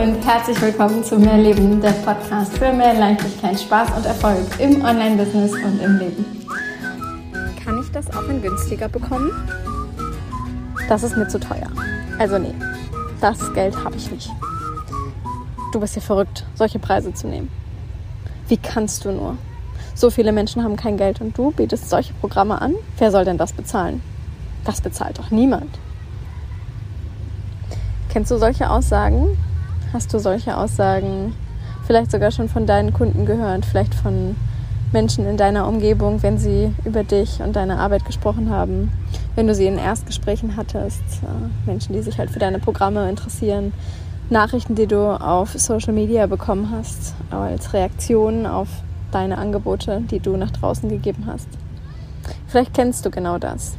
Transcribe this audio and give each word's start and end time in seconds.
Und 0.00 0.26
herzlich 0.26 0.58
willkommen 0.62 1.04
zu 1.04 1.18
Mehr 1.18 1.36
Leben, 1.36 1.78
der 1.78 1.90
Podcast 1.90 2.56
für 2.56 2.72
mehr 2.72 2.94
Leichtigkeit, 2.94 3.60
Spaß 3.60 3.98
und 3.98 4.06
Erfolg 4.06 4.46
im 4.58 4.82
Online-Business 4.82 5.52
und 5.52 5.78
im 5.78 5.98
Leben. 5.98 6.24
Kann 7.62 7.78
ich 7.82 7.92
das 7.92 8.08
auch 8.16 8.26
in 8.30 8.40
günstiger 8.40 8.88
bekommen? 8.88 9.30
Das 10.88 11.02
ist 11.02 11.18
mir 11.18 11.28
zu 11.28 11.38
teuer. 11.38 11.68
Also 12.18 12.38
nee, 12.38 12.54
das 13.20 13.52
Geld 13.52 13.76
habe 13.84 13.94
ich 13.96 14.10
nicht. 14.10 14.30
Du 15.70 15.80
bist 15.80 15.96
ja 15.96 16.00
verrückt, 16.00 16.46
solche 16.54 16.78
Preise 16.78 17.12
zu 17.12 17.28
nehmen. 17.28 17.50
Wie 18.48 18.56
kannst 18.56 19.04
du 19.04 19.12
nur? 19.12 19.36
So 19.94 20.08
viele 20.08 20.32
Menschen 20.32 20.64
haben 20.64 20.76
kein 20.76 20.96
Geld 20.96 21.20
und 21.20 21.36
du 21.36 21.50
bietest 21.50 21.90
solche 21.90 22.14
Programme 22.14 22.62
an? 22.62 22.74
Wer 22.96 23.10
soll 23.10 23.26
denn 23.26 23.36
das 23.36 23.52
bezahlen? 23.52 24.00
Das 24.64 24.80
bezahlt 24.80 25.18
doch 25.18 25.30
niemand. 25.30 25.78
Kennst 28.08 28.30
du 28.30 28.38
solche 28.38 28.70
Aussagen? 28.70 29.36
Hast 29.92 30.14
du 30.14 30.20
solche 30.20 30.56
Aussagen 30.56 31.34
vielleicht 31.84 32.12
sogar 32.12 32.30
schon 32.30 32.48
von 32.48 32.64
deinen 32.64 32.92
Kunden 32.92 33.26
gehört, 33.26 33.64
vielleicht 33.64 33.92
von 33.94 34.36
Menschen 34.92 35.26
in 35.26 35.36
deiner 35.36 35.66
Umgebung, 35.66 36.22
wenn 36.22 36.38
sie 36.38 36.72
über 36.84 37.02
dich 37.02 37.40
und 37.42 37.56
deine 37.56 37.78
Arbeit 37.78 38.04
gesprochen 38.04 38.50
haben, 38.50 38.92
wenn 39.34 39.48
du 39.48 39.54
sie 39.54 39.66
in 39.66 39.78
Erstgesprächen 39.78 40.56
hattest, 40.56 41.02
äh, 41.22 41.66
Menschen, 41.68 41.92
die 41.92 42.02
sich 42.02 42.18
halt 42.18 42.30
für 42.30 42.38
deine 42.38 42.60
Programme 42.60 43.08
interessieren, 43.08 43.72
Nachrichten, 44.30 44.76
die 44.76 44.86
du 44.86 45.20
auf 45.20 45.54
Social 45.54 45.92
Media 45.92 46.26
bekommen 46.26 46.70
hast, 46.70 47.14
als 47.32 47.72
Reaktion 47.72 48.46
auf 48.46 48.68
deine 49.10 49.38
Angebote, 49.38 50.02
die 50.08 50.20
du 50.20 50.36
nach 50.36 50.52
draußen 50.52 50.88
gegeben 50.88 51.24
hast. 51.26 51.48
Vielleicht 52.46 52.74
kennst 52.74 53.04
du 53.04 53.10
genau 53.10 53.38
das. 53.38 53.74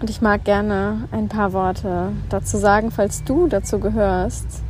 Und 0.00 0.08
ich 0.08 0.22
mag 0.22 0.44
gerne 0.44 1.08
ein 1.12 1.28
paar 1.28 1.52
Worte 1.52 2.12
dazu 2.30 2.56
sagen, 2.56 2.90
falls 2.90 3.22
du 3.22 3.48
dazu 3.48 3.78
gehörst, 3.78 4.62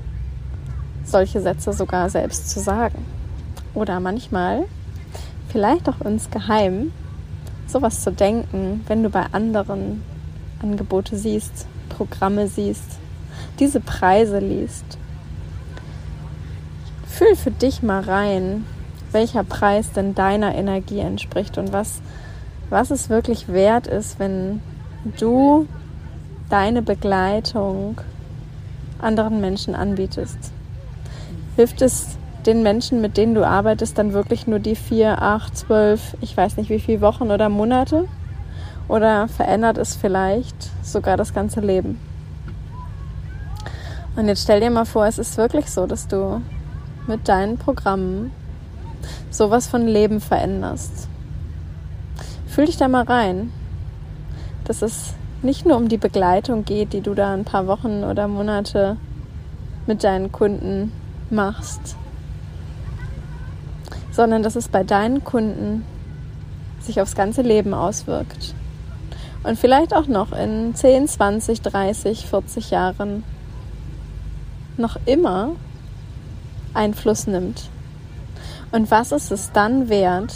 solche 1.05 1.41
Sätze 1.41 1.73
sogar 1.73 2.11
selbst 2.11 2.51
zu 2.51 2.59
sagen. 2.59 3.07
Oder 3.73 4.01
manchmal, 4.01 4.67
vielleicht 5.49 5.89
auch 5.89 6.01
insgeheim, 6.01 6.91
sowas 7.69 8.03
zu 8.03 8.11
denken, 8.11 8.85
wenn 8.89 9.05
du 9.05 9.11
bei 9.11 9.27
anderen 9.31 10.03
Angebote 10.61 11.17
siehst, 11.17 11.69
Programme 11.89 12.49
siehst, 12.49 12.99
diese 13.61 13.79
Preise 13.79 14.41
liest. 14.41 14.99
Fühl 17.07 17.37
für 17.37 17.53
dich 17.53 17.85
mal 17.85 18.03
rein, 18.03 18.65
welcher 19.13 19.45
Preis 19.45 19.93
denn 19.93 20.17
deiner 20.17 20.57
Energie 20.57 20.99
entspricht 20.99 21.57
und 21.57 21.73
was, 21.73 22.01
was 22.69 22.91
es 22.91 23.09
wirklich 23.09 23.47
wert 23.47 23.87
ist, 23.87 24.19
wenn 24.19 24.61
du 25.05 25.67
deine 26.49 26.83
Begleitung 26.83 28.01
anderen 29.01 29.41
Menschen 29.41 29.75
anbietest? 29.75 30.53
Hilft 31.57 31.83
es 31.83 32.17
den 32.47 32.63
Menschen, 32.63 33.01
mit 33.01 33.17
denen 33.17 33.35
du 33.35 33.47
arbeitest, 33.47 33.99
dann 33.99 34.13
wirklich 34.13 34.47
nur 34.47 34.59
die 34.59 34.77
vier, 34.77 35.23
acht, 35.23 35.57
zwölf, 35.57 36.17
ich 36.21 36.37
weiß 36.37 36.57
nicht 36.57 36.71
wie 36.71 36.81
viele 36.81 37.01
Wochen 37.01 37.31
oder 37.31 37.49
Monate? 37.49 38.07
Oder 38.89 39.29
verändert 39.29 39.79
es 39.79 39.95
vielleicht 39.95 40.71
sogar 40.83 41.17
das 41.17 41.33
ganze 41.33 41.61
Leben? 41.61 42.01
Und 44.17 44.27
jetzt 44.27 44.43
stell 44.43 44.61
dir 44.61 44.71
mal 44.71 44.87
vor, 44.87 45.07
es 45.07 45.19
ist 45.19 45.37
wirklich 45.37 45.71
so, 45.71 45.87
dass 45.87 46.09
du 46.09 46.43
mit 47.07 47.29
deinen 47.29 47.57
Programmen 47.57 48.33
sowas 49.31 49.69
von 49.69 49.87
Leben 49.87 50.21
veränderst. 50.21 51.09
Fühl 52.47 52.67
dich 52.67 52.77
da 52.77 52.89
mal 52.89 53.05
rein 53.05 53.53
dass 54.65 54.83
es 54.83 55.15
nicht 55.43 55.67
nur 55.67 55.77
um 55.77 55.89
die 55.89 55.97
Begleitung 55.97 56.65
geht, 56.65 56.93
die 56.93 57.01
du 57.01 57.15
da 57.15 57.33
ein 57.33 57.45
paar 57.45 57.67
Wochen 57.67 58.05
oder 58.05 58.29
Monate 58.29 58.97
mit 59.87 60.05
deinen 60.05 60.31
Kunden 60.31 60.93
machst, 61.31 61.97
sondern 64.13 64.43
dass 64.43 64.57
es 64.57 64.69
bei 64.69 64.85
deinen 64.85 65.25
Kunden 65.25 65.85
sich 66.81 67.01
aufs 67.01 67.15
ganze 67.15 67.43
Leben 67.43 67.75
auswirkt. 67.75 68.55
Und 69.43 69.59
vielleicht 69.59 69.95
auch 69.95 70.07
noch 70.07 70.33
in 70.33 70.75
10, 70.75 71.09
20, 71.09 71.63
30, 71.63 72.27
40 72.27 72.71
Jahren 72.71 73.25
noch 74.77 74.97
immer 75.07 75.53
Einfluss 76.75 77.27
nimmt. 77.27 77.71
Und 78.73 78.91
was 78.91 79.13
ist 79.13 79.33
es 79.33 79.51
dann 79.53 79.89
wert, 79.89 80.35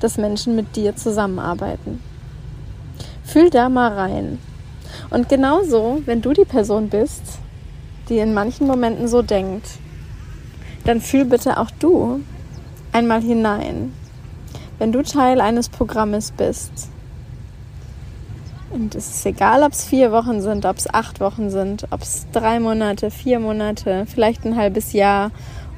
dass 0.00 0.16
Menschen 0.16 0.56
mit 0.56 0.74
dir 0.76 0.96
zusammenarbeiten? 0.96 2.02
Fühl 3.26 3.50
da 3.50 3.68
mal 3.68 3.92
rein. 3.92 4.38
Und 5.10 5.28
genauso, 5.28 6.00
wenn 6.06 6.22
du 6.22 6.32
die 6.32 6.44
Person 6.44 6.88
bist, 6.88 7.40
die 8.08 8.18
in 8.18 8.32
manchen 8.32 8.68
Momenten 8.68 9.08
so 9.08 9.20
denkt, 9.20 9.66
dann 10.84 11.00
fühl 11.00 11.24
bitte 11.24 11.58
auch 11.58 11.72
du 11.72 12.20
einmal 12.92 13.20
hinein. 13.20 13.92
Wenn 14.78 14.92
du 14.92 15.02
Teil 15.02 15.40
eines 15.40 15.68
Programmes 15.68 16.30
bist, 16.30 16.88
und 18.70 18.94
es 18.94 19.08
ist 19.08 19.26
egal, 19.26 19.64
ob 19.64 19.72
es 19.72 19.84
vier 19.84 20.12
Wochen 20.12 20.40
sind, 20.40 20.64
ob 20.64 20.76
es 20.76 20.92
acht 20.92 21.18
Wochen 21.18 21.50
sind, 21.50 21.88
ob 21.90 22.02
es 22.02 22.26
drei 22.30 22.60
Monate, 22.60 23.10
vier 23.10 23.40
Monate, 23.40 24.06
vielleicht 24.06 24.44
ein 24.44 24.56
halbes 24.56 24.92
Jahr 24.92 25.32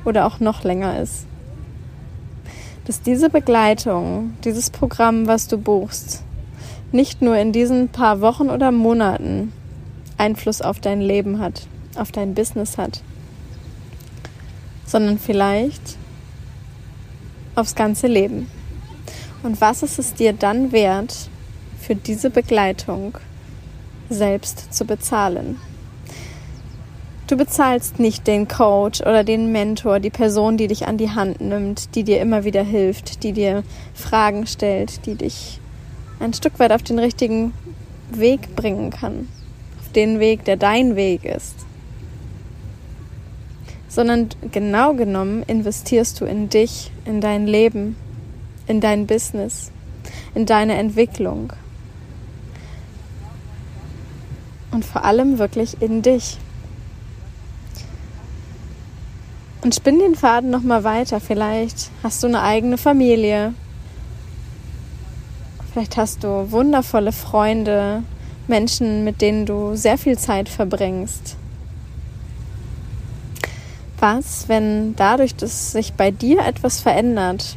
oder 0.04 0.26
auch 0.26 0.38
noch 0.38 0.64
länger 0.64 1.00
ist. 1.00 1.26
Dass 2.86 3.00
diese 3.00 3.30
Begleitung, 3.30 4.34
dieses 4.44 4.68
Programm, 4.68 5.26
was 5.26 5.48
du 5.48 5.56
buchst, 5.56 6.24
nicht 6.92 7.22
nur 7.22 7.36
in 7.36 7.52
diesen 7.52 7.88
paar 7.88 8.20
Wochen 8.20 8.48
oder 8.48 8.72
Monaten 8.72 9.52
Einfluss 10.16 10.62
auf 10.62 10.80
dein 10.80 11.00
Leben 11.00 11.38
hat, 11.38 11.66
auf 11.96 12.12
dein 12.12 12.34
Business 12.34 12.78
hat, 12.78 13.02
sondern 14.86 15.18
vielleicht 15.18 15.96
aufs 17.54 17.74
ganze 17.74 18.06
Leben. 18.06 18.50
Und 19.42 19.60
was 19.60 19.82
ist 19.82 19.98
es 19.98 20.14
dir 20.14 20.32
dann 20.32 20.72
wert, 20.72 21.28
für 21.78 21.94
diese 21.94 22.30
Begleitung 22.30 23.18
selbst 24.10 24.72
zu 24.74 24.84
bezahlen? 24.84 25.56
Du 27.28 27.36
bezahlst 27.36 28.00
nicht 28.00 28.26
den 28.26 28.48
Coach 28.48 29.02
oder 29.02 29.22
den 29.22 29.52
Mentor, 29.52 30.00
die 30.00 30.10
Person, 30.10 30.56
die 30.56 30.66
dich 30.66 30.88
an 30.88 30.96
die 30.96 31.10
Hand 31.10 31.42
nimmt, 31.42 31.94
die 31.94 32.02
dir 32.02 32.22
immer 32.22 32.44
wieder 32.44 32.62
hilft, 32.62 33.22
die 33.22 33.32
dir 33.32 33.64
Fragen 33.92 34.46
stellt, 34.46 35.04
die 35.04 35.14
dich 35.14 35.60
ein 36.20 36.32
Stück 36.32 36.58
weit 36.58 36.72
auf 36.72 36.82
den 36.82 36.98
richtigen 36.98 37.52
Weg 38.10 38.54
bringen 38.56 38.90
kann. 38.90 39.28
Auf 39.80 39.92
den 39.92 40.18
Weg, 40.18 40.44
der 40.44 40.56
dein 40.56 40.96
Weg 40.96 41.24
ist. 41.24 41.54
Sondern 43.88 44.28
genau 44.50 44.94
genommen 44.94 45.42
investierst 45.44 46.20
du 46.20 46.24
in 46.24 46.48
dich, 46.48 46.90
in 47.04 47.20
dein 47.20 47.46
Leben, 47.46 47.96
in 48.66 48.80
dein 48.80 49.06
Business, 49.06 49.70
in 50.34 50.46
deine 50.46 50.74
Entwicklung. 50.76 51.52
Und 54.70 54.84
vor 54.84 55.04
allem 55.04 55.38
wirklich 55.38 55.80
in 55.80 56.02
dich. 56.02 56.38
Und 59.62 59.74
spinn 59.74 59.98
den 59.98 60.14
Faden 60.14 60.50
nochmal 60.50 60.84
weiter. 60.84 61.20
Vielleicht 61.20 61.90
hast 62.02 62.22
du 62.22 62.26
eine 62.26 62.42
eigene 62.42 62.78
Familie, 62.78 63.54
Vielleicht 65.78 65.96
hast 65.96 66.24
du 66.24 66.50
wundervolle 66.50 67.12
Freunde, 67.12 68.02
Menschen, 68.48 69.04
mit 69.04 69.20
denen 69.20 69.46
du 69.46 69.76
sehr 69.76 69.96
viel 69.96 70.18
Zeit 70.18 70.48
verbringst. 70.48 71.36
Was, 74.00 74.48
wenn 74.48 74.96
dadurch, 74.96 75.36
dass 75.36 75.70
sich 75.70 75.92
bei 75.92 76.10
dir 76.10 76.40
etwas 76.44 76.80
verändert, 76.80 77.56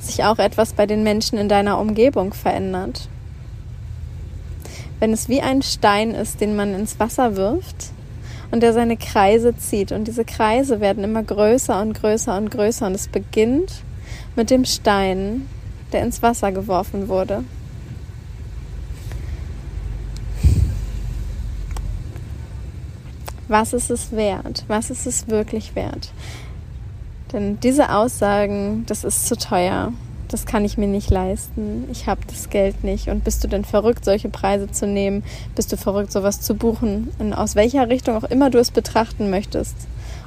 sich 0.00 0.24
auch 0.24 0.38
etwas 0.38 0.72
bei 0.72 0.86
den 0.86 1.02
Menschen 1.02 1.36
in 1.36 1.50
deiner 1.50 1.78
Umgebung 1.78 2.32
verändert? 2.32 3.08
Wenn 5.00 5.12
es 5.12 5.28
wie 5.28 5.42
ein 5.42 5.60
Stein 5.60 6.12
ist, 6.12 6.40
den 6.40 6.56
man 6.56 6.74
ins 6.74 6.98
Wasser 6.98 7.36
wirft 7.36 7.90
und 8.52 8.62
der 8.62 8.72
seine 8.72 8.96
Kreise 8.96 9.54
zieht 9.54 9.92
und 9.92 10.08
diese 10.08 10.24
Kreise 10.24 10.80
werden 10.80 11.04
immer 11.04 11.22
größer 11.22 11.78
und 11.82 11.92
größer 11.92 12.38
und 12.38 12.50
größer 12.50 12.86
und 12.86 12.94
es 12.94 13.08
beginnt 13.08 13.82
mit 14.34 14.48
dem 14.48 14.64
Stein, 14.64 15.46
der 15.92 16.02
ins 16.02 16.22
Wasser 16.22 16.52
geworfen 16.52 17.08
wurde. 17.08 17.44
Was 23.48 23.72
ist 23.72 23.90
es 23.90 24.12
wert? 24.12 24.64
Was 24.68 24.90
ist 24.90 25.06
es 25.06 25.26
wirklich 25.26 25.74
wert? 25.74 26.12
Denn 27.32 27.58
diese 27.60 27.92
Aussagen, 27.92 28.84
das 28.86 29.02
ist 29.02 29.26
zu 29.26 29.36
teuer, 29.36 29.92
das 30.28 30.46
kann 30.46 30.64
ich 30.64 30.78
mir 30.78 30.86
nicht 30.86 31.10
leisten, 31.10 31.88
ich 31.90 32.06
habe 32.06 32.20
das 32.28 32.50
Geld 32.50 32.84
nicht. 32.84 33.08
Und 33.08 33.24
bist 33.24 33.42
du 33.42 33.48
denn 33.48 33.64
verrückt, 33.64 34.04
solche 34.04 34.28
Preise 34.28 34.70
zu 34.70 34.86
nehmen? 34.86 35.24
Bist 35.56 35.72
du 35.72 35.76
verrückt, 35.76 36.12
sowas 36.12 36.40
zu 36.40 36.54
buchen? 36.54 37.08
In, 37.18 37.34
aus 37.34 37.56
welcher 37.56 37.88
Richtung 37.88 38.16
auch 38.16 38.30
immer 38.30 38.50
du 38.50 38.58
es 38.58 38.70
betrachten 38.70 39.30
möchtest. 39.30 39.74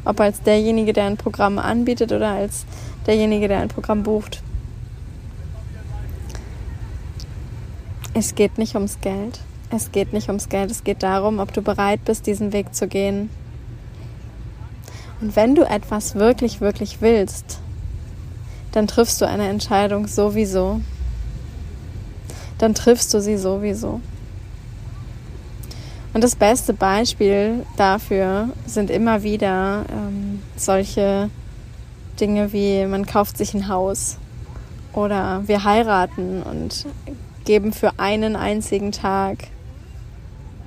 Ob 0.03 0.19
als 0.19 0.41
derjenige, 0.41 0.91
der 0.91 1.05
ein 1.05 1.17
Programm 1.17 1.59
anbietet 1.59 2.11
oder 2.11 2.31
als 2.31 2.65
derjenige, 3.07 3.47
der 3.47 3.59
ein 3.59 3.69
Programm 3.69 4.03
bucht. 4.03 4.43
Es 8.13 8.35
geht 8.35 8.57
nicht 8.57 8.75
ums 8.75 9.01
Geld. 9.01 9.39
Es 9.69 9.91
geht 9.91 10.13
nicht 10.13 10.27
ums 10.27 10.49
Geld, 10.49 10.69
es 10.69 10.83
geht 10.83 11.01
darum, 11.01 11.39
ob 11.39 11.51
du 11.51 11.63
bereit 11.63 12.05
bist, 12.05 12.27
diesen 12.27 12.53
Weg 12.53 12.75
zu 12.75 12.87
gehen. 12.87 13.31
Und 15.19 15.35
wenn 15.35 15.55
du 15.55 15.63
etwas 15.63 16.13
wirklich, 16.13 16.61
wirklich 16.61 17.01
willst, 17.01 17.59
dann 18.71 18.87
triffst 18.87 19.19
du 19.19 19.27
eine 19.27 19.47
Entscheidung 19.47 20.05
sowieso. 20.05 20.81
Dann 22.59 22.75
triffst 22.75 23.11
du 23.13 23.21
sie 23.21 23.37
sowieso. 23.37 23.99
Und 26.13 26.23
das 26.23 26.35
beste 26.35 26.73
Beispiel 26.73 27.65
dafür 27.77 28.49
sind 28.67 28.91
immer 28.91 29.23
wieder 29.23 29.85
ähm, 29.91 30.43
solche 30.55 31.31
Dinge 32.19 32.53
wie 32.53 32.85
man 32.85 33.07
kauft 33.07 33.37
sich 33.37 33.55
ein 33.55 33.67
Haus 33.67 34.17
oder 34.93 35.41
wir 35.47 35.63
heiraten 35.63 36.43
und 36.43 36.85
geben 37.45 37.73
für 37.73 37.99
einen 37.99 38.35
einzigen 38.35 38.91
Tag 38.91 39.47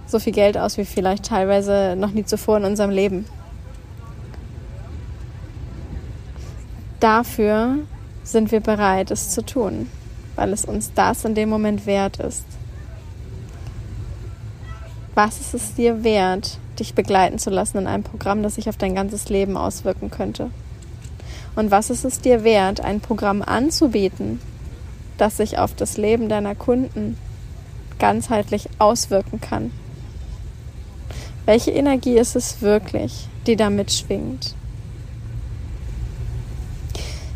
so 0.06 0.19
viel 0.19 0.32
Geld 0.32 0.56
aus 0.56 0.78
wie 0.78 0.84
vielleicht 0.84 1.26
teilweise 1.26 1.96
noch 1.96 2.12
nie 2.12 2.25
zuvor 2.25 2.58
in 2.58 2.64
unserem 2.64 2.90
Leben. 2.90 3.26
Dafür 7.00 7.78
sind 8.23 8.52
wir 8.52 8.61
bereit, 8.61 9.11
es 9.11 9.31
zu 9.31 9.44
tun, 9.44 9.88
weil 10.34 10.52
es 10.52 10.64
uns 10.64 10.93
das 10.94 11.25
in 11.25 11.34
dem 11.34 11.49
Moment 11.49 11.87
wert 11.87 12.19
ist. 12.19 12.44
Was 15.14 15.40
ist 15.40 15.55
es 15.55 15.75
dir 15.75 16.05
wert, 16.05 16.58
dich 16.78 16.94
begleiten 16.94 17.38
zu 17.38 17.50
lassen 17.50 17.78
in 17.78 17.87
einem 17.87 18.02
Programm, 18.02 18.43
das 18.43 18.56
sich 18.56 18.69
auf 18.69 18.76
dein 18.76 18.94
ganzes 18.94 19.28
Leben 19.28 19.56
auswirken 19.56 20.11
könnte? 20.11 20.50
Und 21.55 21.70
was 21.70 21.88
ist 21.90 22.05
es 22.05 22.20
dir 22.20 22.44
wert, 22.44 22.81
ein 22.81 23.00
Programm 23.00 23.43
anzubieten, 23.43 24.40
das 25.19 25.37
sich 25.37 25.59
auf 25.59 25.75
das 25.75 25.97
Leben 25.97 26.29
deiner 26.29 26.55
Kunden 26.55 27.17
ganzheitlich 27.99 28.69
auswirken 28.79 29.41
kann? 29.41 29.71
Welche 31.45 31.71
Energie 31.71 32.19
ist 32.19 32.37
es 32.37 32.61
wirklich, 32.61 33.29
die 33.47 33.57
da 33.57 33.71
mitschwingt? 33.71 34.55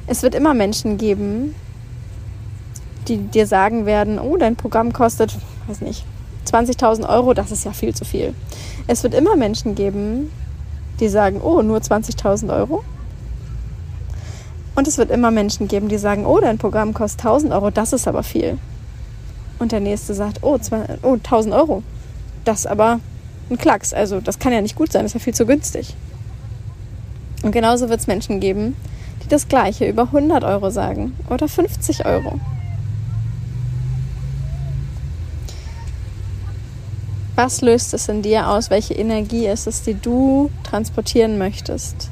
Es 0.07 0.23
wird 0.23 0.35
immer 0.35 0.55
Menschen 0.55 0.99
geben, 0.99 1.55
die 3.07 3.19
dir 3.19 3.47
sagen 3.47 3.87
werden, 3.87 4.19
oh, 4.19 4.37
dein 4.37 4.57
Programm 4.57 4.93
kostet, 4.93 5.37
weiß 5.69 5.81
nicht, 5.83 6.05
20.000 6.47 7.09
Euro, 7.09 7.35
das 7.35 7.53
ist 7.53 7.65
ja 7.65 7.73
viel 7.73 7.95
zu 7.95 8.05
viel. 8.05 8.35
Es 8.87 9.03
wird 9.03 9.15
immer 9.15 9.37
Menschen 9.37 9.75
geben, 9.75 10.33
die 10.99 11.09
sagen, 11.09 11.41
oh, 11.41 11.63
nur 11.63 11.79
20.000 11.79 12.53
Euro. 12.53 12.83
Und 14.75 14.89
es 14.89 14.99
wird 14.99 15.11
immer 15.11 15.31
Menschen 15.31 15.69
geben, 15.69 15.89
die 15.89 15.99
sagen, 15.99 16.27
oh, 16.27 16.41
dein 16.41 16.59
Programm 16.59 16.95
kostet 16.95 17.27
1.000 17.27 17.53
Euro, 17.53 17.71
das 17.71 17.93
ist 17.93 18.09
aber 18.09 18.23
viel. 18.23 18.59
Und 19.59 19.73
der 19.73 19.81
nächste 19.81 20.15
sagt, 20.15 20.39
oh, 20.43 20.55
1.000 20.55 21.55
Euro, 21.55 21.83
das 22.45 22.61
ist 22.61 22.67
aber 22.67 23.01
ein 23.51 23.59
Klacks. 23.59 23.93
Also 23.93 24.21
das 24.21 24.39
kann 24.39 24.53
ja 24.53 24.61
nicht 24.61 24.77
gut 24.77 24.93
sein, 24.93 25.03
das 25.03 25.11
ist 25.11 25.21
ja 25.21 25.25
viel 25.25 25.35
zu 25.35 25.47
günstig. 25.47 25.95
Und 27.43 27.53
genauso 27.53 27.89
wird 27.89 28.01
es 28.01 28.07
Menschen 28.07 28.41
geben, 28.41 28.77
die 29.23 29.29
das 29.29 29.49
gleiche 29.49 29.89
über 29.89 30.03
100 30.03 30.45
Euro 30.45 30.71
sagen 30.71 31.17
oder 31.29 31.49
50 31.49 32.07
Euro. 32.07 32.39
Was 37.37 37.63
löst 37.63 37.95
es 37.95 38.09
in 38.09 38.21
dir 38.21 38.49
aus? 38.49 38.69
Welche 38.69 38.93
Energie 38.93 39.47
ist 39.47 39.67
es, 39.67 39.83
die 39.83 39.95
du 39.95 40.51
transportieren 40.63 41.39
möchtest? 41.39 42.11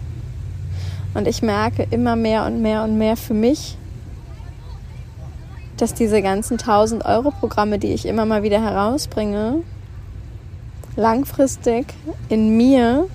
Und 1.19 1.27
ich 1.27 1.43
merke 1.43 1.85
immer 1.91 2.15
mehr 2.15 2.47
und 2.47 2.63
mehr 2.63 2.85
und 2.85 2.97
mehr 2.97 3.17
für 3.17 3.35
mich, 3.35 3.77
dass 5.77 5.93
diese 5.93 6.23
ganzen 6.23 6.61
1000 6.61 7.05
Euro 7.05 7.33
Programme, 7.33 7.81
die 7.81 7.93
ich 7.93 8.07
immer 8.07 8.25
mal 8.25 8.45
wieder 8.45 8.63
herausbringe, 8.63 9.65
langfristig 10.95 11.87
in 12.29 12.57
mir 12.57 13.09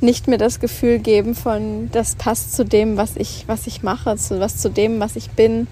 nicht 0.00 0.28
mehr 0.28 0.38
das 0.38 0.60
Gefühl 0.60 1.00
geben 1.00 1.34
von, 1.34 1.90
das 1.90 2.14
passt 2.14 2.54
zu 2.54 2.64
dem, 2.64 2.96
was 2.96 3.16
ich, 3.16 3.42
was 3.48 3.66
ich 3.66 3.82
mache, 3.82 4.16
zu, 4.16 4.38
was 4.38 4.58
zu 4.58 4.70
dem, 4.70 5.00
was 5.00 5.16
ich 5.16 5.30
bin, 5.30 5.66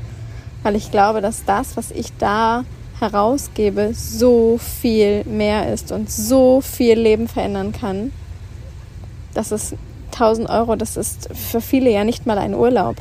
weil 0.65 0.75
ich 0.75 0.91
glaube, 0.91 1.21
dass 1.21 1.45
das, 1.45 1.77
was 1.77 1.93
ich 1.93 2.09
da 2.19 2.65
herausgebe, 2.99 3.93
so 3.95 4.59
viel 4.59 5.23
mehr 5.23 5.73
ist 5.73 5.93
und 5.93 6.11
so 6.11 6.61
viel 6.61 6.99
Leben 6.99 7.29
verändern 7.29 7.71
kann. 7.71 8.11
Das 9.35 9.53
ist 9.53 9.77
1000 10.13 10.49
Euro, 10.49 10.77
das 10.77 10.97
ist 10.97 11.29
für 11.35 11.61
viele 11.61 11.91
ja 11.91 12.05
nicht 12.05 12.27
mal 12.27 12.39
ein 12.39 12.55
Urlaub. 12.55 12.97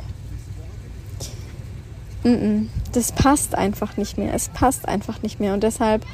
Das 2.92 3.12
passt 3.12 3.54
einfach 3.54 3.96
nicht 3.96 4.18
mehr. 4.18 4.34
Es 4.34 4.48
passt 4.48 4.86
einfach 4.86 5.22
nicht 5.22 5.40
mehr. 5.40 5.54
Und 5.54 5.62
deshalb 5.62 6.04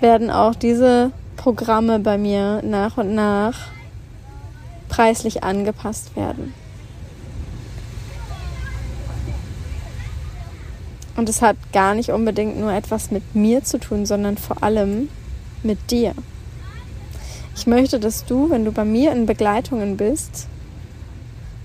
werden 0.00 0.30
auch 0.30 0.54
diese 0.54 1.12
Programme 1.36 1.98
bei 1.98 2.18
mir 2.18 2.62
nach 2.62 2.96
und 2.96 3.14
nach 3.14 3.56
preislich 4.88 5.44
angepasst 5.44 6.16
werden. 6.16 6.54
Und 11.16 11.28
es 11.28 11.40
hat 11.40 11.56
gar 11.72 11.94
nicht 11.94 12.10
unbedingt 12.10 12.58
nur 12.58 12.72
etwas 12.72 13.10
mit 13.10 13.34
mir 13.34 13.64
zu 13.64 13.78
tun, 13.78 14.04
sondern 14.04 14.36
vor 14.36 14.62
allem 14.62 15.08
mit 15.62 15.90
dir. 15.90 16.14
Ich 17.56 17.66
möchte, 17.66 17.98
dass 17.98 18.26
du, 18.26 18.50
wenn 18.50 18.66
du 18.66 18.70
bei 18.70 18.84
mir 18.84 19.12
in 19.12 19.24
Begleitungen 19.24 19.96
bist, 19.96 20.46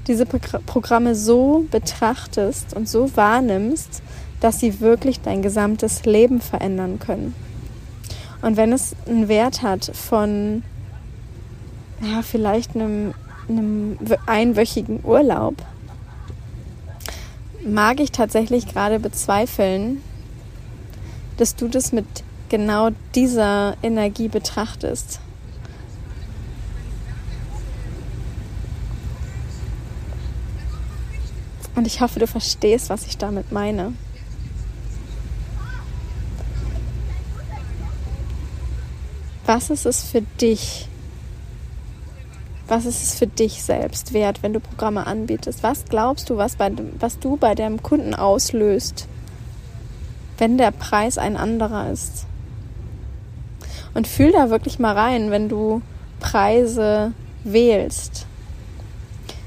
diese 0.07 0.25
Programme 0.25 1.15
so 1.15 1.65
betrachtest 1.69 2.73
und 2.73 2.87
so 2.87 3.15
wahrnimmst, 3.15 4.01
dass 4.39 4.59
sie 4.59 4.79
wirklich 4.79 5.19
dein 5.19 5.41
gesamtes 5.41 6.05
Leben 6.05 6.41
verändern 6.41 6.99
können. 6.99 7.35
Und 8.41 8.57
wenn 8.57 8.71
es 8.71 8.95
einen 9.05 9.27
Wert 9.27 9.61
hat 9.61 9.91
von 9.93 10.63
ja, 12.01 12.21
vielleicht 12.23 12.73
einem, 12.73 13.13
einem 13.47 13.97
einwöchigen 14.25 15.01
Urlaub, 15.03 15.55
mag 17.63 17.99
ich 17.99 18.11
tatsächlich 18.11 18.65
gerade 18.65 18.99
bezweifeln, 18.99 20.01
dass 21.37 21.55
du 21.55 21.67
das 21.67 21.91
mit 21.91 22.05
genau 22.49 22.89
dieser 23.13 23.75
Energie 23.83 24.29
betrachtest. 24.29 25.19
Und 31.75 31.87
ich 31.87 32.01
hoffe, 32.01 32.19
du 32.19 32.27
verstehst, 32.27 32.89
was 32.89 33.05
ich 33.05 33.17
damit 33.17 33.51
meine. 33.51 33.93
Was 39.45 39.69
ist 39.69 39.85
es 39.85 40.03
für 40.03 40.21
dich? 40.21 40.87
Was 42.67 42.85
ist 42.85 43.03
es 43.03 43.15
für 43.15 43.27
dich 43.27 43.63
selbst 43.63 44.13
wert, 44.13 44.43
wenn 44.43 44.53
du 44.53 44.61
Programme 44.61 45.05
anbietest? 45.05 45.61
Was 45.61 45.85
glaubst 45.85 46.29
du, 46.29 46.37
was, 46.37 46.55
bei, 46.55 46.71
was 46.99 47.19
du 47.19 47.35
bei 47.35 47.53
deinem 47.53 47.83
Kunden 47.83 48.15
auslöst, 48.15 49.07
wenn 50.37 50.57
der 50.57 50.71
Preis 50.71 51.17
ein 51.17 51.35
anderer 51.35 51.89
ist? 51.91 52.27
Und 53.93 54.07
fühl 54.07 54.31
da 54.31 54.49
wirklich 54.49 54.79
mal 54.79 54.97
rein, 54.97 55.31
wenn 55.31 55.49
du 55.49 55.81
Preise 56.21 57.11
wählst. 57.43 58.27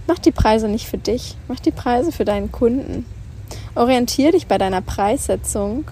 Mach 0.06 0.18
die 0.18 0.32
Preise 0.32 0.68
nicht 0.68 0.87
für 0.87 0.99
dich, 0.99 1.37
mach 1.49 1.61
die 1.61 1.70
Preise 1.70 2.12
für 2.12 2.25
deinen 2.25 2.52
Kunden. 2.52 3.06
Orientier 3.75 4.32
dich 4.32 4.46
bei 4.46 4.58
deiner 4.58 4.82
Preissetzung 4.82 5.84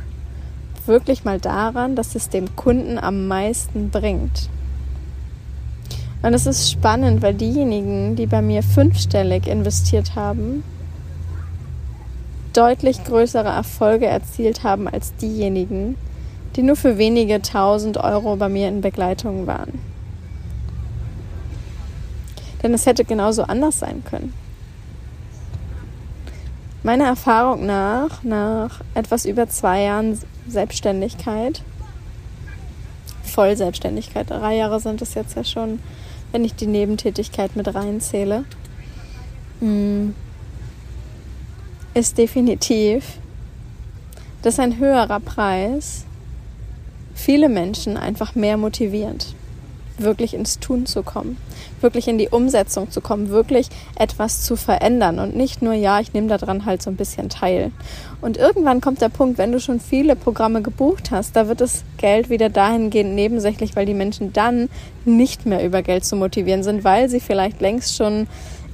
wirklich 0.86 1.24
mal 1.24 1.38
daran, 1.38 1.96
dass 1.96 2.14
es 2.14 2.28
dem 2.28 2.54
Kunden 2.56 2.98
am 2.98 3.26
meisten 3.28 3.90
bringt. 3.90 4.48
Und 6.22 6.34
es 6.34 6.46
ist 6.46 6.70
spannend, 6.70 7.22
weil 7.22 7.34
diejenigen, 7.34 8.14
die 8.14 8.26
bei 8.26 8.42
mir 8.42 8.62
fünfstellig 8.62 9.46
investiert 9.46 10.14
haben, 10.14 10.62
deutlich 12.52 13.02
größere 13.02 13.48
Erfolge 13.48 14.06
erzielt 14.06 14.62
haben 14.62 14.88
als 14.88 15.16
diejenigen, 15.16 15.96
die 16.54 16.62
nur 16.62 16.76
für 16.76 16.98
wenige 16.98 17.40
tausend 17.40 17.96
Euro 17.96 18.36
bei 18.36 18.48
mir 18.48 18.68
in 18.68 18.82
Begleitung 18.82 19.46
waren. 19.46 19.91
Denn 22.62 22.74
es 22.74 22.86
hätte 22.86 23.04
genauso 23.04 23.42
anders 23.42 23.78
sein 23.78 24.04
können. 24.04 24.32
Meiner 26.82 27.06
Erfahrung 27.06 27.64
nach, 27.64 28.22
nach 28.24 28.80
etwas 28.94 29.24
über 29.24 29.48
zwei 29.48 29.82
Jahren 29.82 30.18
Selbstständigkeit, 30.48 31.62
Vollselbstständigkeit, 33.22 34.30
drei 34.30 34.56
Jahre 34.56 34.80
sind 34.80 35.00
es 35.00 35.14
jetzt 35.14 35.36
ja 35.36 35.44
schon, 35.44 35.78
wenn 36.32 36.44
ich 36.44 36.54
die 36.54 36.66
Nebentätigkeit 36.66 37.54
mit 37.54 37.72
reinzähle, 37.72 38.44
mm, 39.60 40.10
ist 41.94 42.18
definitiv, 42.18 43.18
dass 44.42 44.58
ein 44.58 44.78
höherer 44.78 45.20
Preis 45.20 46.04
viele 47.14 47.48
Menschen 47.48 47.96
einfach 47.96 48.34
mehr 48.34 48.56
motiviert. 48.56 49.34
Wirklich 49.98 50.34
ins 50.34 50.58
Tun 50.58 50.86
zu 50.86 51.02
kommen, 51.02 51.36
wirklich 51.80 52.08
in 52.08 52.18
die 52.18 52.28
Umsetzung 52.28 52.90
zu 52.90 53.00
kommen, 53.00 53.28
wirklich 53.28 53.68
etwas 53.96 54.42
zu 54.42 54.56
verändern 54.56 55.18
und 55.18 55.36
nicht 55.36 55.62
nur, 55.62 55.74
ja, 55.74 56.00
ich 56.00 56.12
nehme 56.12 56.28
daran 56.28 56.64
halt 56.64 56.82
so 56.82 56.90
ein 56.90 56.96
bisschen 56.96 57.28
teil. 57.28 57.70
Und 58.20 58.36
irgendwann 58.36 58.80
kommt 58.80 59.00
der 59.00 59.08
Punkt, 59.08 59.38
wenn 59.38 59.52
du 59.52 59.60
schon 59.60 59.80
viele 59.80 60.16
Programme 60.16 60.62
gebucht 60.62 61.10
hast, 61.10 61.36
da 61.36 61.48
wird 61.48 61.60
das 61.60 61.84
Geld 61.98 62.30
wieder 62.30 62.48
dahingehend 62.48 63.14
nebensächlich, 63.14 63.76
weil 63.76 63.86
die 63.86 63.94
Menschen 63.94 64.32
dann 64.32 64.68
nicht 65.04 65.46
mehr 65.46 65.64
über 65.64 65.82
Geld 65.82 66.04
zu 66.04 66.16
motivieren 66.16 66.62
sind, 66.62 66.84
weil 66.84 67.08
sie 67.08 67.20
vielleicht 67.20 67.60
längst 67.60 67.96
schon 67.96 68.26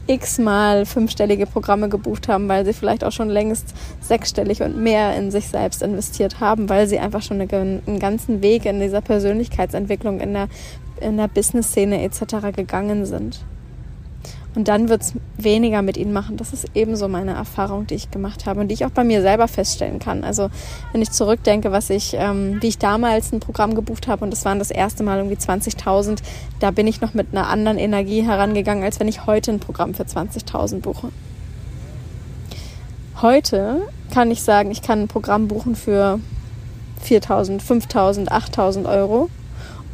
x-mal 0.08 0.86
fünfstellige 0.86 1.46
Programme 1.46 1.88
gebucht 1.88 2.28
haben, 2.28 2.48
weil 2.48 2.64
sie 2.64 2.72
vielleicht 2.72 3.04
auch 3.04 3.12
schon 3.12 3.28
längst 3.28 3.74
sechsstellig 4.00 4.62
und 4.62 4.78
mehr 4.78 5.14
in 5.16 5.30
sich 5.30 5.48
selbst 5.48 5.82
investiert 5.82 6.40
haben, 6.40 6.68
weil 6.68 6.86
sie 6.88 6.98
einfach 6.98 7.22
schon 7.22 7.40
einen 7.40 7.98
ganzen 8.00 8.42
Weg 8.42 8.64
in 8.64 8.80
dieser 8.80 9.02
Persönlichkeitsentwicklung, 9.02 10.20
in 10.20 10.32
der, 10.32 10.48
in 11.00 11.16
der 11.16 11.28
Business-Szene 11.28 12.02
etc. 12.02 12.54
gegangen 12.54 13.06
sind. 13.06 13.40
Und 14.54 14.66
dann 14.66 14.88
wird 14.88 15.02
es 15.02 15.12
weniger 15.36 15.82
mit 15.82 15.96
ihnen 15.96 16.12
machen. 16.12 16.36
Das 16.36 16.52
ist 16.52 16.66
ebenso 16.74 17.06
meine 17.06 17.32
Erfahrung, 17.32 17.86
die 17.86 17.94
ich 17.94 18.10
gemacht 18.10 18.46
habe 18.46 18.60
und 18.60 18.68
die 18.68 18.74
ich 18.74 18.84
auch 18.84 18.90
bei 18.90 19.04
mir 19.04 19.22
selber 19.22 19.46
feststellen 19.46 20.00
kann. 20.00 20.24
Also 20.24 20.50
wenn 20.90 21.00
ich 21.00 21.12
zurückdenke, 21.12 21.70
was 21.70 21.90
ich, 21.90 22.16
ähm, 22.18 22.58
wie 22.60 22.66
ich 22.68 22.78
damals 22.78 23.32
ein 23.32 23.40
Programm 23.40 23.74
gebucht 23.74 24.08
habe 24.08 24.24
und 24.24 24.32
das 24.32 24.44
waren 24.44 24.58
das 24.58 24.72
erste 24.72 25.04
Mal 25.04 25.18
irgendwie 25.18 25.36
20.000, 25.36 26.18
da 26.58 26.72
bin 26.72 26.86
ich 26.86 27.00
noch 27.00 27.14
mit 27.14 27.28
einer 27.30 27.46
anderen 27.46 27.78
Energie 27.78 28.22
herangegangen, 28.22 28.82
als 28.82 28.98
wenn 28.98 29.06
ich 29.06 29.26
heute 29.26 29.52
ein 29.52 29.60
Programm 29.60 29.94
für 29.94 30.02
20.000 30.02 30.80
buche. 30.80 31.10
Heute 33.20 33.82
kann 34.12 34.30
ich 34.30 34.42
sagen, 34.42 34.70
ich 34.70 34.82
kann 34.82 35.02
ein 35.02 35.08
Programm 35.08 35.46
buchen 35.46 35.76
für 35.76 36.18
4.000, 37.04 37.60
5.000, 37.60 38.28
8.000 38.28 38.88
Euro 38.88 39.28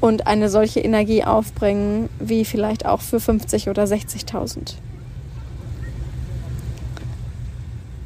und 0.05 0.27
eine 0.27 0.51
solche 0.51 0.81
Energie 0.81 1.25
aufbringen 1.25 2.11
wie 2.19 2.45
vielleicht 2.45 2.85
auch 2.85 3.01
für 3.01 3.21
50 3.21 3.71
oder 3.71 3.85
60.000. 3.85 4.75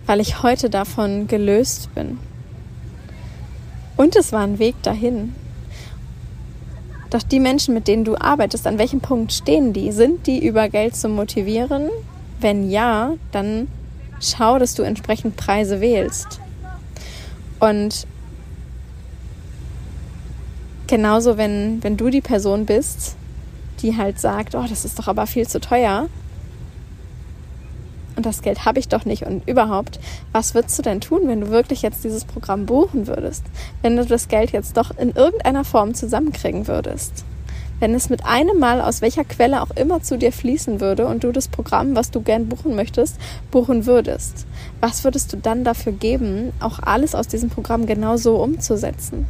Weil 0.07 0.21
ich 0.21 0.45
heute 0.45 0.71
davon 0.71 1.27
gelöst 1.27 1.93
bin. 1.97 2.21
Und 3.97 4.15
es 4.15 4.31
war 4.31 4.43
ein 4.43 4.61
Weg 4.61 4.81
dahin. 4.85 5.35
Doch 7.11 7.25
die 7.25 7.41
Menschen, 7.41 7.75
mit 7.75 7.89
denen 7.89 8.05
du 8.05 8.15
arbeitest, 8.15 8.69
an 8.69 8.79
welchem 8.79 9.01
Punkt 9.01 9.33
stehen 9.33 9.73
die? 9.73 9.91
Sind 9.91 10.29
die 10.29 10.47
über 10.47 10.69
Geld 10.69 10.95
zu 10.95 11.09
motivieren? 11.09 11.91
Wenn 12.39 12.71
ja, 12.71 13.15
dann 13.33 13.67
schau, 14.21 14.61
dass 14.61 14.77
du 14.77 14.85
entsprechend 14.85 15.37
Preise 15.37 15.81
wählst. 15.81 16.39
Und 17.59 18.07
Genauso, 20.89 21.37
wenn, 21.37 21.83
wenn 21.83 21.99
du 21.99 22.09
die 22.09 22.23
Person 22.23 22.65
bist, 22.65 23.15
die 23.83 23.97
halt 23.97 24.19
sagt, 24.19 24.55
oh, 24.55 24.65
das 24.67 24.87
ist 24.87 24.99
doch 24.99 25.07
aber 25.07 25.27
viel 25.27 25.47
zu 25.47 25.61
teuer. 25.61 26.09
Und 28.17 28.25
das 28.25 28.41
Geld 28.41 28.65
habe 28.65 28.79
ich 28.79 28.89
doch 28.89 29.05
nicht. 29.05 29.25
Und 29.25 29.47
überhaupt, 29.47 30.01
was 30.33 30.55
würdest 30.55 30.79
du 30.79 30.83
denn 30.83 31.03
tun, 31.03 31.21
wenn 31.27 31.43
du 31.43 31.51
wirklich 31.51 31.83
jetzt 31.83 32.05
dieses 32.05 32.25
Programm 32.25 32.65
buchen 32.65 33.07
würdest? 33.07 33.45
Wenn 33.83 33.97
du 33.97 34.05
das 34.07 34.29
Geld 34.29 34.51
jetzt 34.53 34.79
doch 34.79 34.97
in 34.97 35.11
irgendeiner 35.11 35.63
Form 35.63 35.93
zusammenkriegen 35.93 36.67
würdest? 36.67 37.25
Wenn 37.81 37.95
es 37.95 38.09
mit 38.09 38.25
einem 38.25 38.59
Mal 38.59 38.81
aus 38.81 39.03
welcher 39.03 39.25
Quelle 39.25 39.63
auch 39.63 39.71
immer 39.71 40.03
zu 40.03 40.17
dir 40.17 40.33
fließen 40.33 40.81
würde 40.81 41.07
und 41.07 41.23
du 41.23 41.33
das 41.33 41.49
Programm, 41.49 41.95
was 41.95 42.11
du 42.11 42.23
gern 42.23 42.49
buchen 42.49 42.75
möchtest, 42.75 43.17
buchen 43.51 43.85
würdest, 43.85 44.47
was 44.81 45.05
würdest 45.05 45.35
du 45.35 45.37
dann 45.37 45.65
dafür 45.65 45.93
geben, 45.93 46.53
auch 46.61 46.81
alles 46.81 47.15
aus 47.15 47.29
diesem 47.29 47.51
Programm 47.51 47.85
genau 47.85 48.17
so 48.17 48.43
umzusetzen? 48.43 49.27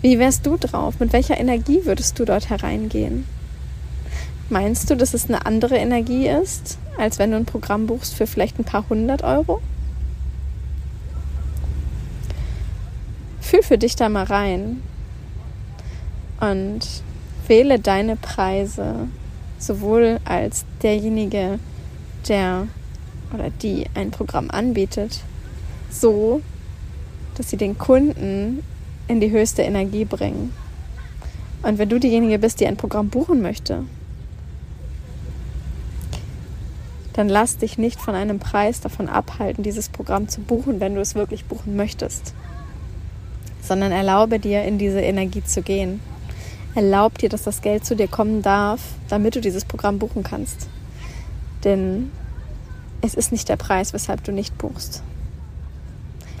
Wie 0.00 0.18
wärst 0.18 0.46
du 0.46 0.56
drauf? 0.56 1.00
Mit 1.00 1.12
welcher 1.12 1.38
Energie 1.38 1.80
würdest 1.84 2.18
du 2.18 2.24
dort 2.24 2.50
hereingehen? 2.50 3.26
Meinst 4.48 4.88
du, 4.88 4.96
dass 4.96 5.12
es 5.12 5.28
eine 5.28 5.44
andere 5.44 5.76
Energie 5.76 6.28
ist, 6.28 6.78
als 6.96 7.18
wenn 7.18 7.32
du 7.32 7.36
ein 7.36 7.44
Programm 7.44 7.86
buchst 7.86 8.14
für 8.14 8.26
vielleicht 8.26 8.58
ein 8.58 8.64
paar 8.64 8.88
hundert 8.88 9.22
Euro? 9.22 9.60
Fühl 13.40 13.62
für 13.62 13.76
dich 13.76 13.96
da 13.96 14.08
mal 14.08 14.24
rein 14.24 14.82
und 16.40 16.80
wähle 17.48 17.80
deine 17.80 18.14
Preise 18.16 19.08
sowohl 19.58 20.20
als 20.24 20.64
derjenige, 20.82 21.58
der 22.28 22.68
oder 23.34 23.50
die 23.50 23.86
ein 23.94 24.10
Programm 24.10 24.50
anbietet, 24.50 25.20
so, 25.90 26.40
dass 27.34 27.50
sie 27.50 27.56
den 27.56 27.76
Kunden 27.76 28.62
in 29.08 29.20
die 29.20 29.30
höchste 29.30 29.62
Energie 29.62 30.04
bringen. 30.04 30.52
Und 31.62 31.78
wenn 31.78 31.88
du 31.88 31.98
diejenige 31.98 32.38
bist, 32.38 32.60
die 32.60 32.66
ein 32.66 32.76
Programm 32.76 33.08
buchen 33.08 33.42
möchte, 33.42 33.84
dann 37.14 37.28
lass 37.28 37.56
dich 37.56 37.78
nicht 37.78 38.00
von 38.00 38.14
einem 38.14 38.38
Preis 38.38 38.80
davon 38.80 39.08
abhalten, 39.08 39.64
dieses 39.64 39.88
Programm 39.88 40.28
zu 40.28 40.40
buchen, 40.40 40.78
wenn 40.78 40.94
du 40.94 41.00
es 41.00 41.16
wirklich 41.16 41.46
buchen 41.46 41.74
möchtest, 41.74 42.32
sondern 43.60 43.90
erlaube 43.90 44.38
dir, 44.38 44.62
in 44.62 44.78
diese 44.78 45.00
Energie 45.00 45.42
zu 45.42 45.62
gehen. 45.62 46.00
Erlaub 46.76 47.18
dir, 47.18 47.28
dass 47.28 47.42
das 47.42 47.60
Geld 47.60 47.84
zu 47.84 47.96
dir 47.96 48.06
kommen 48.06 48.42
darf, 48.42 48.80
damit 49.08 49.34
du 49.34 49.40
dieses 49.40 49.64
Programm 49.64 49.98
buchen 49.98 50.22
kannst. 50.22 50.68
Denn 51.64 52.12
es 53.00 53.14
ist 53.14 53.32
nicht 53.32 53.48
der 53.48 53.56
Preis, 53.56 53.92
weshalb 53.92 54.22
du 54.22 54.30
nicht 54.30 54.56
buchst. 54.56 55.02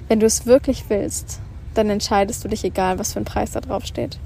Wenn 0.06 0.20
du 0.20 0.26
es 0.26 0.46
wirklich 0.46 0.84
willst, 0.88 1.40
dann 1.78 1.90
entscheidest 1.90 2.44
du 2.44 2.48
dich 2.48 2.64
egal, 2.64 2.98
was 2.98 3.12
für 3.12 3.20
ein 3.20 3.24
Preis 3.24 3.52
da 3.52 3.60
drauf 3.60 3.84
steht. 3.86 4.18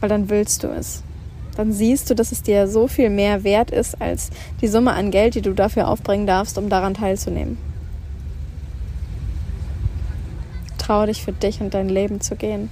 Weil 0.00 0.08
dann 0.08 0.28
willst 0.28 0.64
du 0.64 0.68
es. 0.68 1.02
Dann 1.56 1.72
siehst 1.72 2.10
du, 2.10 2.14
dass 2.14 2.32
es 2.32 2.42
dir 2.42 2.68
so 2.68 2.88
viel 2.88 3.10
mehr 3.10 3.44
wert 3.44 3.70
ist 3.70 4.00
als 4.00 4.30
die 4.60 4.68
Summe 4.68 4.92
an 4.92 5.10
Geld, 5.10 5.34
die 5.34 5.42
du 5.42 5.52
dafür 5.52 5.88
aufbringen 5.88 6.26
darfst, 6.26 6.58
um 6.58 6.68
daran 6.68 6.94
teilzunehmen. 6.94 7.58
Traue 10.78 11.06
dich 11.06 11.22
für 11.22 11.32
dich 11.32 11.60
und 11.60 11.74
dein 11.74 11.88
Leben 11.88 12.20
zu 12.20 12.34
gehen. 12.34 12.70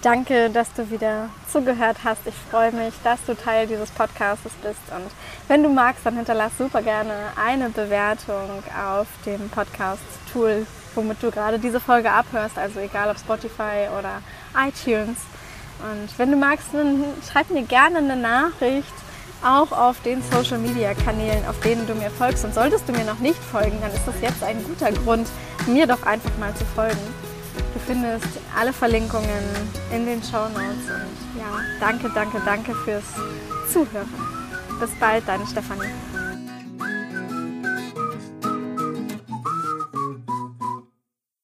Danke, 0.00 0.48
dass 0.48 0.72
du 0.74 0.90
wieder 0.92 1.28
zugehört 1.50 1.98
hast. 2.04 2.20
Ich 2.26 2.34
freue 2.50 2.70
mich, 2.70 2.94
dass 3.02 3.18
du 3.26 3.34
Teil 3.34 3.66
dieses 3.66 3.90
Podcasts 3.90 4.44
bist. 4.62 4.80
Und 4.94 5.10
wenn 5.48 5.64
du 5.64 5.68
magst, 5.68 6.06
dann 6.06 6.14
hinterlass 6.14 6.52
super 6.56 6.82
gerne 6.82 7.12
eine 7.36 7.68
Bewertung 7.70 8.62
auf 8.80 9.08
dem 9.26 9.48
Podcast-Tool, 9.50 10.66
womit 10.94 11.22
du 11.22 11.30
gerade 11.30 11.58
diese 11.58 11.80
Folge 11.80 12.10
abhörst, 12.10 12.58
also 12.58 12.80
egal 12.80 13.10
ob 13.10 13.18
Spotify 13.18 13.88
oder 13.98 14.22
iTunes. 14.56 15.18
Und 15.80 16.18
wenn 16.18 16.30
du 16.30 16.36
magst, 16.36 16.68
dann 16.72 17.04
schreib 17.30 17.50
mir 17.50 17.62
gerne 17.62 17.98
eine 17.98 18.16
Nachricht, 18.16 18.92
auch 19.44 19.70
auf 19.70 20.00
den 20.02 20.22
Social 20.22 20.58
Media 20.58 20.94
Kanälen, 20.94 21.46
auf 21.46 21.60
denen 21.60 21.86
du 21.86 21.94
mir 21.94 22.10
folgst. 22.10 22.44
Und 22.44 22.54
solltest 22.54 22.88
du 22.88 22.92
mir 22.92 23.04
noch 23.04 23.20
nicht 23.20 23.42
folgen, 23.42 23.78
dann 23.80 23.92
ist 23.92 24.06
das 24.06 24.20
jetzt 24.20 24.42
ein 24.42 24.62
guter 24.64 24.90
Grund, 24.92 25.28
mir 25.66 25.86
doch 25.86 26.02
einfach 26.02 26.36
mal 26.38 26.54
zu 26.54 26.64
folgen. 26.74 26.98
Du 27.74 27.80
findest 27.80 28.26
alle 28.58 28.72
Verlinkungen 28.72 29.28
in 29.92 30.06
den 30.06 30.22
Show 30.22 30.48
Notes. 30.48 30.90
Und 30.90 31.38
ja, 31.38 31.60
danke, 31.80 32.10
danke, 32.14 32.40
danke 32.44 32.74
fürs 32.84 33.04
Zuhören. 33.72 34.08
Bis 34.80 34.90
bald, 34.98 35.26
deine 35.26 35.46
Stefanie. 35.46 35.92